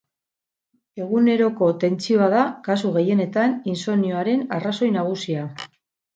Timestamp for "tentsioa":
1.83-2.31